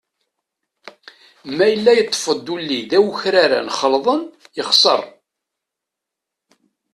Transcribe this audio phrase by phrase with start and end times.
[1.55, 4.21] Ma yella yeṭṭef-d ulli d awkraren xelḍen,
[4.57, 5.01] yexser.